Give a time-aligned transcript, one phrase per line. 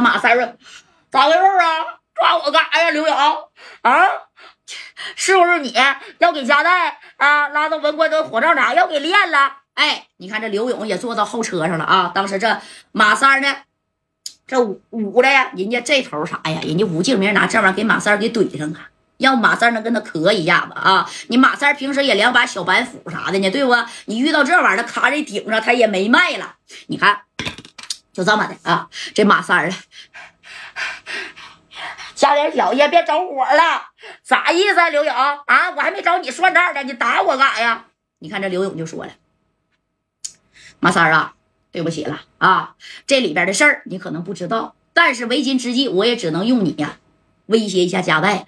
[0.00, 0.56] 马三儿，
[1.10, 1.98] 咋回事啊？
[2.14, 2.90] 抓我干啥呀？
[2.90, 3.16] 刘勇
[3.82, 4.08] 啊，
[5.14, 5.72] 是不是你
[6.18, 9.58] 要给佳代啊拉到文官的火葬场要给练了？
[9.74, 12.10] 哎，你看这刘勇也坐到后车上了啊。
[12.12, 13.58] 当时这马三呢，
[14.48, 16.60] 这捂捂的呀，人家这头啥呀？
[16.64, 21.08] 人家吴敬明拿这玩意儿给马三给怼上啊，让马三能跟他磕一下子啊。
[21.28, 23.76] 你马三平时也两把小板斧啥的呢，对不？
[24.06, 26.56] 你遇到这玩意儿，咔这顶上他也没卖了。
[26.88, 27.20] 你看，
[28.18, 28.90] 就这么的啊。
[29.14, 29.72] 这马三儿。
[32.16, 33.90] 加点小烟，别着火了，
[34.24, 35.70] 啥意思啊，刘勇啊？
[35.76, 37.86] 我还没找你算账呢，你打我干啥呀？
[38.18, 39.12] 你看这刘勇就说了
[40.80, 41.34] ：“马三啊，
[41.70, 42.74] 对不起了啊，
[43.06, 46.98] 这里边的事儿你可能不知道，但是为今之计，我也只能用你呀
[47.46, 48.46] 威胁一下加代。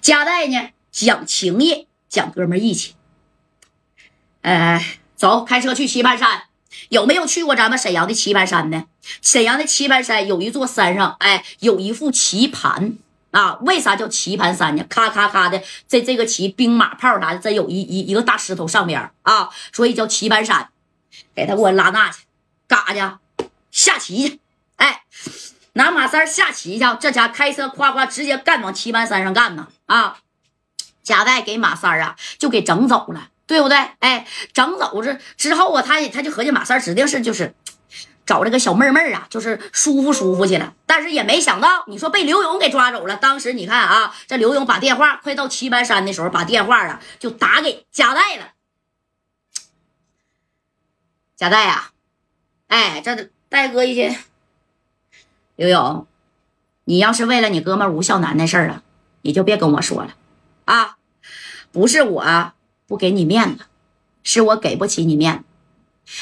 [0.00, 2.96] 加代呢，讲情义，讲哥们义气。
[4.42, 6.47] 哎，走，开车去棋盘山。
[6.90, 8.84] 有没有去过咱们沈阳的棋盘山呢？
[9.22, 12.94] 沈阳的棋盘山有一座山上，哎，有一副棋盘
[13.30, 13.58] 啊。
[13.62, 14.84] 为啥叫棋盘山呢？
[14.88, 20.68] 咔咔咔的，这这个棋兵马炮啥的，这有一一一个大石头上边啊，所以叫棋盘山。
[21.34, 22.18] 给他给我拉那去，
[22.66, 23.48] 干啥去？
[23.70, 24.40] 下棋去。
[24.76, 25.02] 哎，
[25.72, 26.84] 拿马三下棋去。
[27.00, 29.68] 这家开车夸夸直接干往棋盘山上干呢。
[29.86, 30.18] 啊，
[31.02, 33.28] 贾代给马三啊就给整走了。
[33.48, 33.76] 对不对？
[33.98, 37.54] 哎，整走这之后啊，他他就合计马三指定是就是
[38.26, 40.74] 找这个小妹妹啊，就是舒服舒服去了。
[40.84, 43.16] 但是也没想到，你说被刘勇给抓走了。
[43.16, 48.52] 当时你看啊，这刘勇把电话快到棋盘山的时候，把电话啊就打给贾代了。
[51.34, 51.92] 贾代呀，
[52.66, 54.14] 哎，这戴哥一听，
[55.56, 56.06] 刘勇，
[56.84, 58.82] 你要是为了你哥们吴孝南的事儿啊，
[59.22, 60.14] 你就别跟我说了
[60.66, 60.98] 啊，
[61.72, 62.52] 不是我。
[62.88, 63.66] 不给你面子，
[64.24, 65.44] 是我给不起你面子。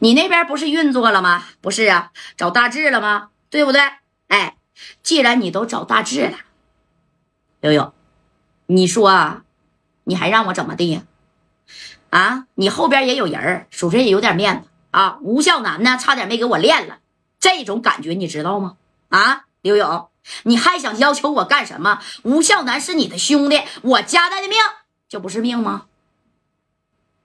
[0.00, 1.44] 你那边不是运作了吗？
[1.60, 3.30] 不是啊，找大志了吗？
[3.48, 3.80] 对不对？
[4.26, 4.56] 哎，
[5.04, 6.38] 既然你都找大志了，
[7.60, 7.94] 悠悠，
[8.66, 9.42] 你说，
[10.02, 11.02] 你还让我怎么地呀？
[12.10, 15.18] 啊，你后边也有人属实也有点面子啊。
[15.22, 16.98] 吴孝南呢，差点没给我练了，
[17.38, 18.76] 这种感觉你知道吗？
[19.10, 20.10] 啊，刘勇，
[20.42, 22.00] 你还想要求我干什么？
[22.24, 24.58] 吴孝南是你的兄弟，我家带的命
[25.08, 25.86] 就不是命吗？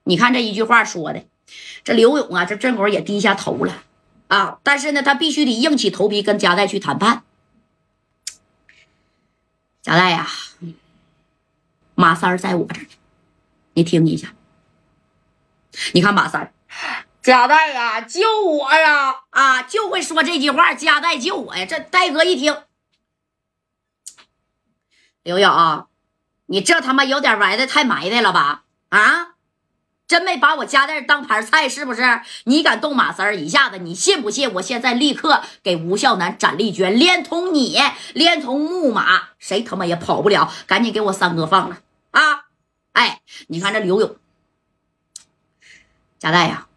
[0.03, 1.25] 你看这一句话说的，
[1.83, 3.83] 这刘勇啊，这正好也低下头了
[4.27, 4.59] 啊。
[4.63, 7.23] 但是呢，他必须得硬起头皮跟贾代去谈判。
[9.81, 10.27] 贾代呀，
[11.95, 12.87] 马三在我这儿，
[13.73, 14.33] 你听一下。
[15.93, 16.53] 你看马三，
[17.21, 19.23] 贾代呀，救我呀！
[19.31, 21.65] 啊，就会说这句话，贾代救我呀！
[21.65, 22.55] 这戴哥一听，
[25.23, 25.87] 刘勇，
[26.45, 28.65] 你这他妈有点埋的太埋汰了吧？
[28.89, 29.32] 啊！
[30.13, 32.03] 真没把我家店当盘菜是不是？
[32.43, 34.53] 你敢动马三儿一下子，你信不信？
[34.53, 37.79] 我现在立刻给吴孝南斩立决，连同你，
[38.13, 40.53] 连同木马，谁他妈也跑不了！
[40.67, 41.79] 赶紧给我三哥放了
[42.11, 42.45] 啊！
[42.91, 44.15] 哎，你看这刘勇，
[46.19, 46.67] 贾代呀，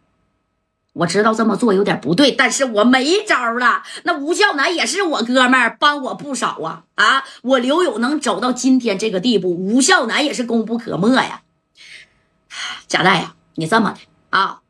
[0.93, 3.83] 我知道这么做有点不对，但是我没招了。
[4.01, 6.85] 那吴孝南也是我哥们儿，帮我不少啊！
[6.95, 11.43] 啊，我刘勇能走到今天这个地步，吴孝南也是功不可没呀。
[12.87, 14.61] 贾代呀，你这么的啊？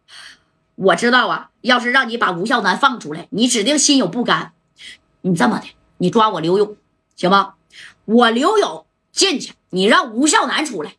[0.75, 4.53] 我知道啊，要是让你把吴孝南放出来，你指定心有不甘。
[5.21, 5.65] 你这么的，
[5.97, 6.77] 你抓我刘勇
[7.15, 7.55] 行吗？
[8.05, 10.93] 我刘勇进去，你让吴孝南出来。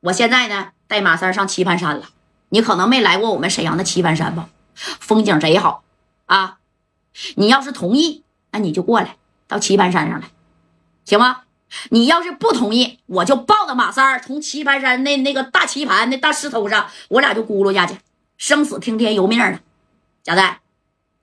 [0.00, 2.10] 我现在呢，带马三上棋盘山了。
[2.50, 4.48] 你可能没来过我们沈阳的棋盘山吧？
[4.74, 5.84] 风景贼好
[6.26, 6.58] 啊！
[7.36, 10.28] 你要是同意，那你就过来到棋盘山上来，
[11.04, 11.43] 行吗？
[11.90, 17.98] 你要是不同意，我就抱着马三儿从棋盘山那那个大棋盘那大石头上，我俩就咕噜下去，
[18.38, 19.60] 生死听天由命了。
[20.22, 20.60] 贾代，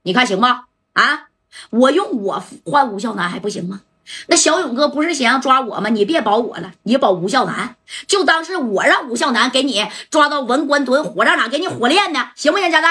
[0.03, 0.66] 你看行吗？
[0.94, 1.28] 啊，
[1.69, 3.81] 我用我换吴孝南还不行吗？
[4.28, 5.90] 那小勇哥不是想要抓我吗？
[5.90, 12.69] 你别保我了，你保吴孝南，就当是我让吴孝南给你抓到文官屯火葬场给你火炼呢，行不行？
[12.69, 12.90] 贾代，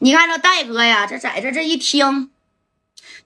[0.00, 2.30] 你看这戴哥呀，这在这这一听。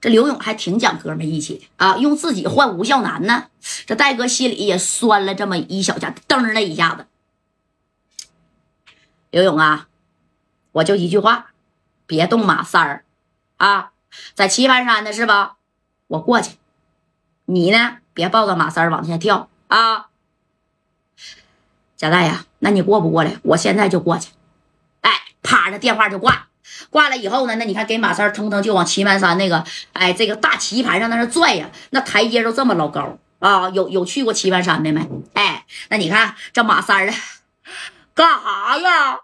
[0.03, 3.45] 这刘勇还挺讲哥们义气的啊，用自己换吴孝南呢。
[3.85, 7.07] 这戴哥心里也酸了这么一小下，噔了一下子。
[9.31, 9.87] 刘勇啊，
[10.73, 11.53] 我就一句话，
[12.05, 13.05] 别动马三儿
[13.55, 13.93] 啊，
[14.33, 15.55] 在棋盘山呢是吧？
[16.07, 16.57] 我过去，
[17.45, 20.09] 你呢别抱着马三儿往下跳啊。
[21.95, 23.37] 贾代呀，那你过不过来？
[23.43, 24.31] 我现在就过去。
[24.99, 25.11] 哎，
[25.41, 26.49] 啪，着电话就挂。
[26.89, 33.69] 挂了以后呢，那你看给马三腾腾就往棋盘山那个，哎，这个大棋盘上那是拽呀，那台阶都这么老高啊！
[33.69, 35.07] 有有去过棋盘山的没？
[35.33, 37.13] 哎，那你看这马三啊，
[38.13, 39.19] 干啥呀？